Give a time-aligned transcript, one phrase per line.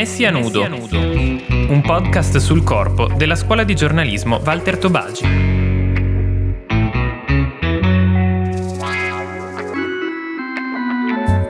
[0.00, 5.24] Messi a nudo, un podcast sul corpo della scuola di giornalismo Walter Tobagi.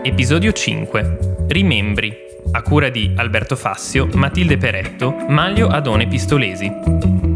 [0.03, 1.47] Episodio 5.
[1.47, 2.13] Rimembri.
[2.51, 7.30] A cura di Alberto Fassio, Matilde Peretto, Maglio Adone Pistolesi.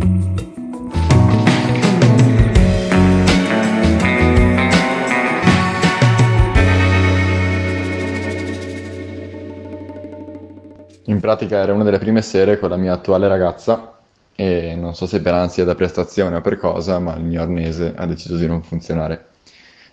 [11.24, 13.96] Pratica era una delle prime sere con la mia attuale ragazza
[14.34, 17.94] e non so se per ansia da prestazione o per cosa, ma il mio arnese
[17.96, 19.28] ha deciso di non funzionare.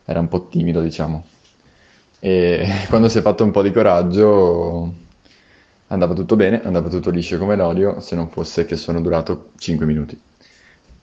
[0.03, 1.23] Era un po' timido, diciamo.
[2.19, 4.93] E quando si è fatto un po' di coraggio
[5.87, 9.85] andava tutto bene, andava tutto liscio come l'olio, se non fosse che sono durato 5
[9.85, 10.19] minuti.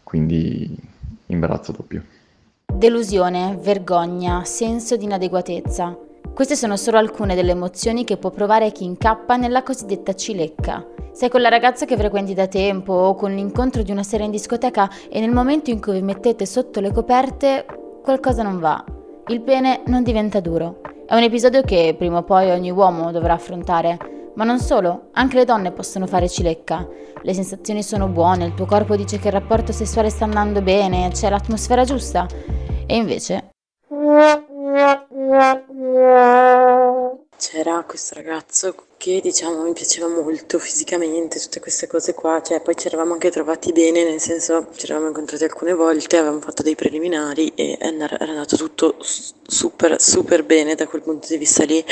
[0.02, 0.76] Quindi
[1.24, 2.04] imbarazzo doppio.
[2.70, 6.07] Delusione, vergogna, senso di inadeguatezza.
[6.34, 10.86] Queste sono solo alcune delle emozioni che può provare chi incappa nella cosiddetta cilecca.
[11.12, 14.30] Sei con la ragazza che frequenti da tempo o con l'incontro di una sera in
[14.30, 17.66] discoteca e nel momento in cui vi mettete sotto le coperte
[18.02, 18.84] qualcosa non va.
[19.26, 20.80] Il pene non diventa duro.
[21.06, 23.96] È un episodio che prima o poi ogni uomo dovrà affrontare.
[24.34, 26.86] Ma non solo, anche le donne possono fare cilecca.
[27.20, 31.10] Le sensazioni sono buone, il tuo corpo dice che il rapporto sessuale sta andando bene,
[31.10, 32.28] c'è l'atmosfera giusta.
[32.86, 33.50] E invece
[37.36, 42.76] c'era questo ragazzo che diciamo mi piaceva molto fisicamente, tutte queste cose qua, cioè poi
[42.76, 46.74] ci eravamo anche trovati bene, nel senso ci eravamo incontrati alcune volte, avevamo fatto dei
[46.74, 51.82] preliminari e era andato tutto super super bene da quel punto di vista lì.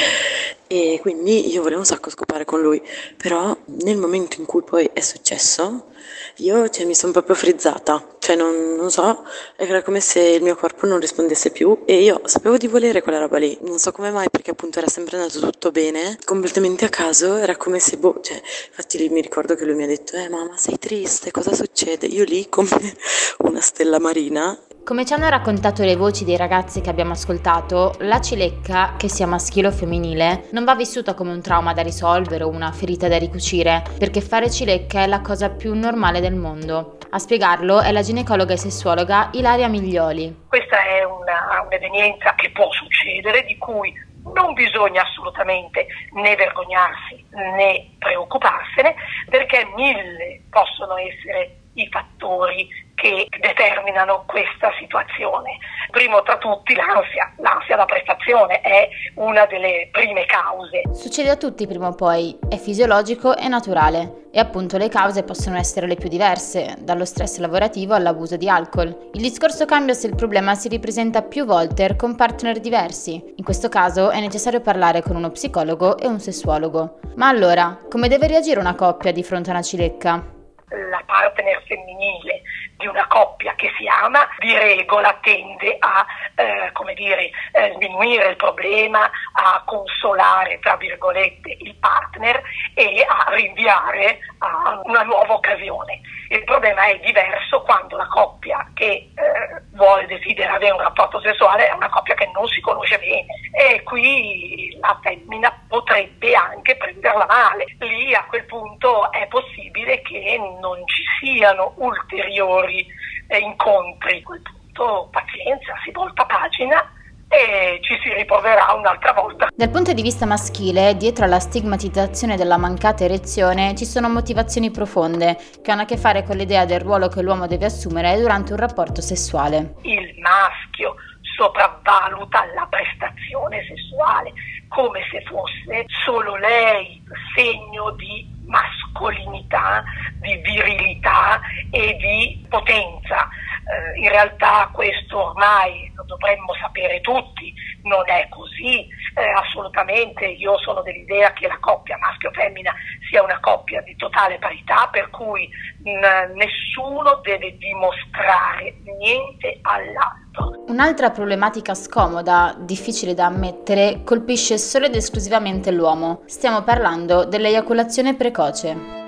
[0.66, 2.82] E quindi io volevo un sacco scopare con lui,
[3.16, 5.94] però nel momento in cui poi è successo
[6.40, 9.24] io cioè, mi sono proprio frizzata, cioè non, non, so,
[9.56, 13.18] era come se il mio corpo non rispondesse più e io sapevo di volere quella
[13.18, 16.88] roba lì, non so come mai perché appunto era sempre andato tutto bene, completamente a
[16.96, 20.16] caso, era come se, boh, cioè, infatti lì mi ricordo che lui mi ha detto,
[20.16, 22.06] eh mamma sei triste, cosa succede?
[22.06, 22.70] Io lì come
[23.44, 28.20] una stella marina come ci hanno raccontato le voci dei ragazzi che abbiamo ascoltato, la
[28.20, 32.48] cilecca, che sia maschile o femminile, non va vissuta come un trauma da risolvere o
[32.48, 36.98] una ferita da ricucire, perché fare cilecca è la cosa più normale del mondo.
[37.10, 40.44] A spiegarlo è la ginecologa e sessuologa Ilaria Miglioli.
[40.46, 43.92] Questa è una, un'evenienza che può succedere, di cui
[44.34, 48.94] non bisogna assolutamente né vergognarsi né preoccuparsene,
[49.28, 55.58] perché mille possono essere i fattori che determinano questa situazione.
[55.90, 60.82] Primo tra tutti l'ansia, l'ansia da prestazione è una delle prime cause.
[60.92, 65.56] Succede a tutti prima o poi, è fisiologico e naturale e appunto le cause possono
[65.56, 69.10] essere le più diverse, dallo stress lavorativo all'abuso di alcol.
[69.12, 73.34] Il discorso cambia se il problema si ripresenta più volte con partner diversi.
[73.36, 76.98] In questo caso è necessario parlare con uno psicologo e un sessuologo.
[77.16, 80.34] Ma allora, come deve reagire una coppia di fronte a una cilecca?
[80.68, 82.42] la partner femminile
[82.76, 88.28] di una coppia che si ama di regola tende a eh, come dire, eh, sminuire
[88.28, 92.42] il problema, a consolare tra virgolette il partner
[92.74, 96.00] e a rinviare a una nuova occasione.
[96.28, 101.68] Il problema è diverso quando la coppia che eh, vuole, desidera avere un rapporto sessuale
[101.68, 107.26] è una coppia che non si conosce bene e qui la femmina potrebbe anche prenderla
[107.26, 107.65] male.
[108.14, 112.86] A quel punto è possibile che non ci siano ulteriori
[113.28, 114.18] eh, incontri.
[114.18, 116.92] A quel punto pazienza, si volta pagina
[117.28, 119.48] e ci si riproverà un'altra volta.
[119.54, 125.36] Dal punto di vista maschile, dietro alla stigmatizzazione della mancata erezione ci sono motivazioni profonde
[125.62, 128.58] che hanno a che fare con l'idea del ruolo che l'uomo deve assumere durante un
[128.58, 129.74] rapporto sessuale.
[129.82, 130.94] Il maschio
[131.36, 134.32] sopravvaluta la prestazione sessuale
[134.68, 137.02] come se fosse solo lei
[137.36, 139.84] segno di mascolinità,
[140.20, 143.28] di virilità e di potenza
[143.66, 147.52] eh, in realtà questo ormai lo dovremmo sapere tutti,
[147.82, 152.72] non è così, eh, assolutamente io sono dell'idea che la coppia maschio-femmina
[153.08, 155.48] sia una coppia di totale parità per cui
[155.82, 160.25] n- nessuno deve dimostrare niente all'altro.
[160.68, 166.22] Un'altra problematica scomoda, difficile da ammettere, colpisce solo ed esclusivamente l'uomo.
[166.26, 169.04] Stiamo parlando dell'eiaculazione precoce.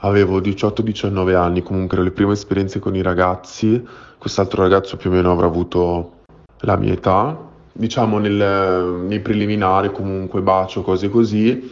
[0.00, 3.86] avevo 18-19 anni, comunque le prime esperienze con i ragazzi,
[4.18, 6.12] quest'altro ragazzo più o meno avrà avuto
[6.60, 7.36] la mia età,
[7.72, 11.70] diciamo nel, nei preliminari comunque bacio, cose così,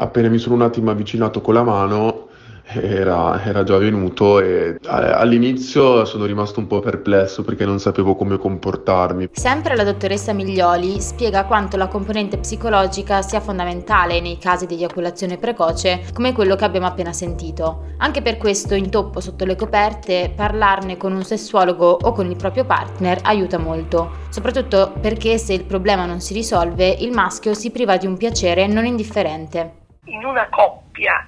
[0.00, 2.28] appena mi sono un attimo avvicinato con la mano
[2.72, 8.38] era, era, già venuto e all'inizio sono rimasto un po' perplesso perché non sapevo come
[8.38, 9.30] comportarmi.
[9.32, 15.38] Sempre la dottoressa Miglioli spiega quanto la componente psicologica sia fondamentale nei casi di eiaculazione
[15.38, 17.88] precoce come quello che abbiamo appena sentito.
[17.98, 22.64] Anche per questo intoppo sotto le coperte, parlarne con un sessuologo o con il proprio
[22.64, 27.96] partner aiuta molto, soprattutto perché se il problema non si risolve il maschio si priva
[27.96, 29.79] di un piacere non indifferente.
[30.10, 31.26] In una coppia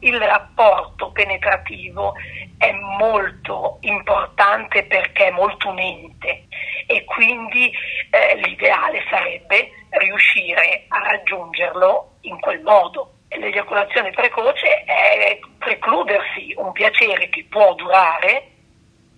[0.00, 2.14] il rapporto penetrativo
[2.58, 6.46] è molto importante perché è molto unente
[6.86, 7.72] e quindi
[8.10, 13.12] eh, l'ideale sarebbe riuscire a raggiungerlo in quel modo.
[13.28, 18.50] L'eiaculazione precoce è precludersi un piacere che può durare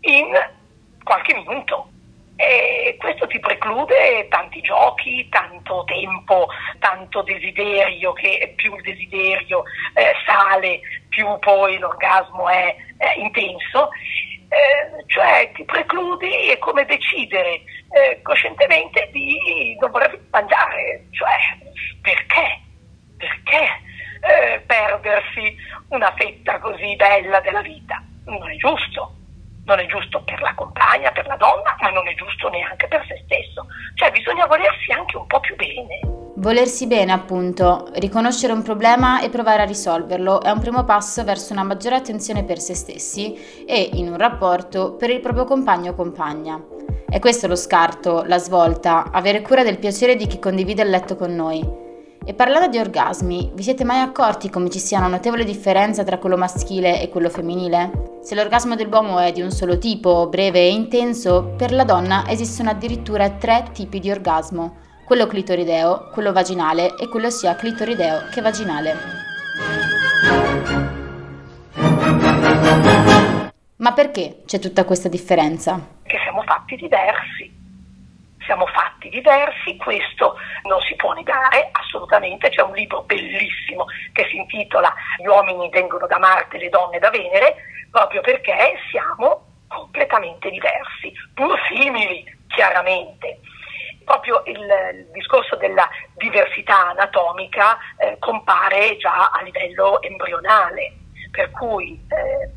[0.01, 0.33] in
[1.03, 1.91] qualche minuto.
[2.41, 6.47] E questo ti preclude tanti giochi, tanto tempo,
[6.79, 9.65] tanto desiderio, che più il desiderio
[9.95, 13.91] eh, sale, più poi l'orgasmo è eh, intenso.
[14.51, 21.37] Eh, cioè ti precludi è come decidere eh, coscientemente di non voler mangiare, cioè
[22.01, 22.61] perché?
[23.17, 23.67] Perché
[24.21, 25.57] eh, perdersi
[25.89, 28.01] una fetta così bella della vita?
[28.27, 29.18] Non è giusto
[29.69, 33.05] non è giusto per la compagna, per la donna, ma non è giusto neanche per
[33.07, 33.67] se stesso.
[33.95, 36.01] Cioè bisogna volersi anche un po' più bene.
[36.37, 41.53] Volersi bene, appunto, riconoscere un problema e provare a risolverlo è un primo passo verso
[41.53, 45.95] una maggiore attenzione per se stessi e, in un rapporto, per il proprio compagno o
[45.95, 46.61] compagna.
[47.09, 51.17] È questo lo scarto, la svolta, avere cura del piacere di chi condivide il letto
[51.17, 51.88] con noi.
[52.29, 56.19] E parlando di orgasmi, vi siete mai accorti come ci sia una notevole differenza tra
[56.19, 58.19] quello maschile e quello femminile?
[58.21, 62.69] Se l'orgasmo dell'uomo è di un solo tipo, breve e intenso, per la donna esistono
[62.69, 64.77] addirittura tre tipi di orgasmo,
[65.07, 68.95] quello clitorideo, quello vaginale e quello sia clitorideo che vaginale.
[73.77, 75.81] Ma perché c'è tutta questa differenza?
[76.03, 77.58] Che siamo fatti diversi
[78.49, 84.37] siamo fatti diversi, questo non si può negare assolutamente, c'è un libro bellissimo che si
[84.37, 87.57] intitola Gli uomini vengono da Marte, le donne da Venere,
[87.91, 93.41] proprio perché siamo completamente diversi, pur simili chiaramente.
[94.07, 95.87] Proprio il, il discorso della
[96.17, 100.95] diversità anatomica eh, compare già a livello embrionale,
[101.31, 102.51] per cui eh,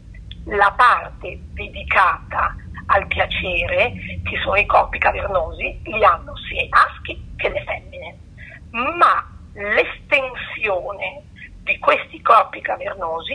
[0.46, 2.56] la parte dedicata
[2.92, 3.94] al piacere,
[4.24, 8.18] che sono i corpi cavernosi, li hanno sia i maschi che le femmine.
[8.72, 11.24] Ma l'estensione
[11.64, 13.34] di questi corpi cavernosi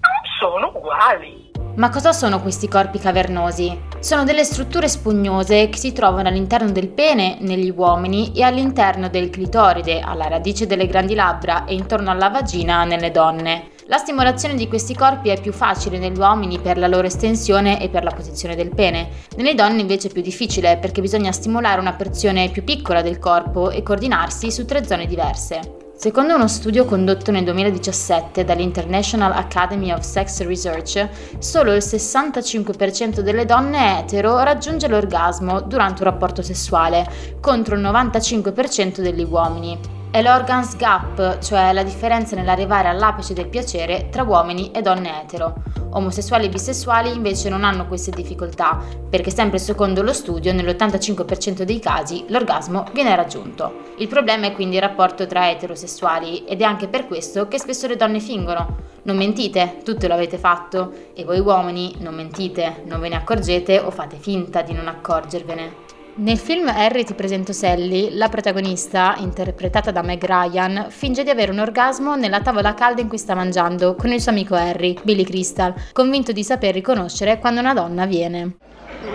[0.00, 1.54] non sono uguali.
[1.76, 3.78] Ma cosa sono questi corpi cavernosi?
[4.00, 9.28] Sono delle strutture spugnose che si trovano all'interno del pene negli uomini e all'interno del
[9.28, 13.74] clitoride, alla radice delle grandi labbra e intorno alla vagina nelle donne.
[13.88, 17.88] La stimolazione di questi corpi è più facile negli uomini per la loro estensione e
[17.88, 19.10] per la posizione del pene.
[19.36, 23.70] Nelle donne invece è più difficile perché bisogna stimolare una porzione più piccola del corpo
[23.70, 25.84] e coordinarsi su tre zone diverse.
[25.94, 33.44] Secondo uno studio condotto nel 2017 dall'International Academy of Sex Research, solo il 65% delle
[33.44, 37.08] donne etero raggiunge l'orgasmo durante un rapporto sessuale,
[37.40, 39.78] contro il 95% degli uomini
[40.16, 45.56] è l'organs gap, cioè la differenza nell'arrivare all'apice del piacere tra uomini e donne etero.
[45.90, 51.80] Omosessuali e bisessuali invece non hanno queste difficoltà, perché sempre secondo lo studio nell'85% dei
[51.80, 53.92] casi l'orgasmo viene raggiunto.
[53.98, 57.86] Il problema è quindi il rapporto tra eterosessuali ed è anche per questo che spesso
[57.86, 58.84] le donne fingono.
[59.02, 63.90] Non mentite, tutto l'avete fatto, e voi uomini non mentite, non ve ne accorgete o
[63.90, 65.85] fate finta di non accorgervene.
[66.18, 71.50] Nel film Harry ti presento Sally, la protagonista, interpretata da Meg Ryan, finge di avere
[71.50, 75.24] un orgasmo nella tavola calda in cui sta mangiando con il suo amico Harry, Billy
[75.24, 78.56] Crystal, convinto di saper riconoscere quando una donna viene.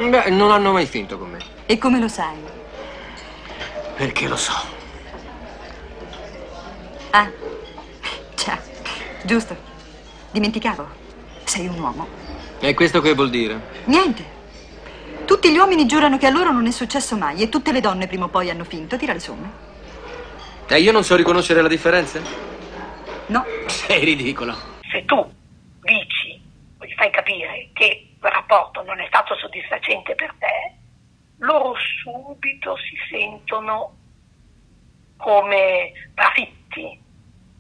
[0.10, 1.39] Beh, non hanno mai finto con me.
[1.65, 2.38] E come lo sai?
[3.96, 4.53] Perché lo so.
[7.10, 7.31] Ah,
[8.36, 8.60] già,
[9.24, 9.55] giusto.
[10.29, 10.88] Dimenticavo.
[11.46, 12.08] Sei un uomo.
[12.60, 13.60] E questo che vuol dire?
[13.86, 14.40] Niente.
[15.41, 18.05] Tutti gli uomini giurano che a loro non è successo mai e tutte le donne
[18.05, 18.95] prima o poi hanno finto.
[18.95, 19.51] Tira le somme.
[20.67, 22.21] E io non so riconoscere la differenza?
[23.25, 23.43] No.
[23.65, 24.55] Sei ridicolo.
[24.88, 25.33] Se tu
[25.81, 26.39] dici,
[26.79, 30.75] gli fai capire che il rapporto non è stato soddisfacente per te,
[31.39, 33.95] loro subito si sentono
[35.17, 37.01] come trafitti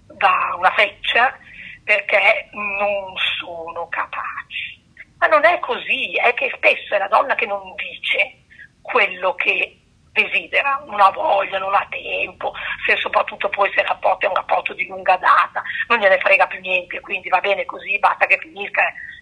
[0.05, 1.35] da una freccia
[1.83, 4.70] perché non sono capaci.
[5.21, 8.41] Ma non è così, è che spesso è la donna che non dice
[8.81, 9.77] quello che
[10.11, 12.53] desidera, non ha voglia, non ha tempo,
[12.87, 16.47] se soprattutto poi se il rapporto è un rapporto di lunga data, non gliene frega
[16.47, 18.81] più niente, quindi va bene così, basta che finisca.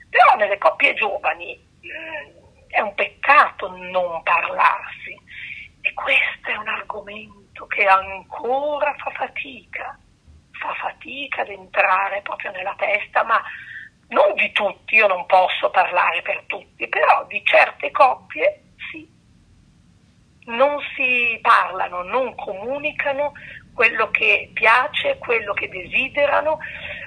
[0.09, 5.19] Però nelle coppie giovani mm, è un peccato non parlarsi
[5.81, 9.99] e questo è un argomento che ancora fa fatica,
[10.51, 13.43] fa fatica ad entrare proprio nella testa, ma
[14.09, 18.61] non di tutti, io non posso parlare per tutti, però di certe coppie
[18.91, 19.07] sì.
[20.45, 23.33] Non si parlano, non comunicano
[23.73, 26.59] quello che piace, quello che desiderano,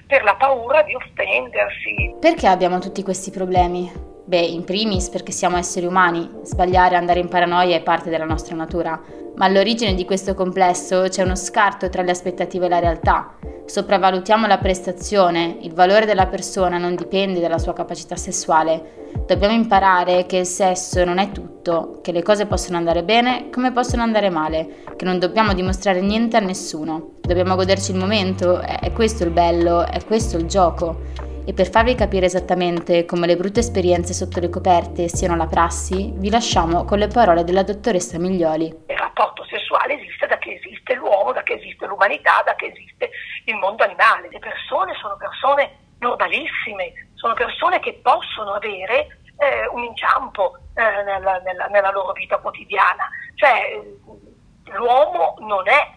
[0.07, 2.15] per la paura di offendersi.
[2.21, 4.12] Perché abbiamo tutti questi problemi?
[4.33, 8.25] Beh, in primis perché siamo esseri umani, sbagliare e andare in paranoia è parte della
[8.25, 8.99] nostra natura,
[9.37, 13.35] ma all'origine di questo complesso c'è uno scarto tra le aspettative e la realtà.
[13.67, 19.11] Sopravvalutiamo la prestazione, il valore della persona non dipende dalla sua capacità sessuale.
[19.27, 23.71] Dobbiamo imparare che il sesso non è tutto, che le cose possono andare bene come
[23.71, 27.17] possono andare male, che non dobbiamo dimostrare niente a nessuno.
[27.21, 31.32] Dobbiamo goderci il momento, è questo il bello, è questo il gioco.
[31.45, 36.13] E per farvi capire esattamente come le brutte esperienze sotto le coperte siano la prassi,
[36.15, 38.67] vi lasciamo con le parole della dottoressa Miglioli.
[38.87, 43.11] Il rapporto sessuale esiste da che esiste l'uomo, da che esiste l'umanità, da che esiste
[43.47, 44.29] il mondo animale.
[44.31, 51.41] Le persone sono persone normalissime, sono persone che possono avere eh, un inciampo eh, nella,
[51.41, 53.11] nella, nella, loro vita quotidiana.
[53.35, 53.83] Cioè,
[54.77, 55.91] l'uomo non è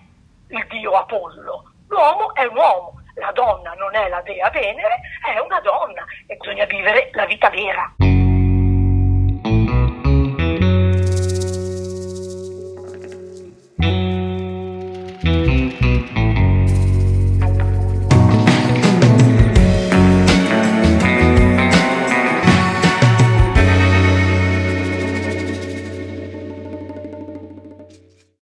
[0.48, 5.40] il dio Apollo, l'uomo è un uomo la donna non è la dea Venere, è
[5.40, 8.05] una donna e bisogna vivere la vita vera.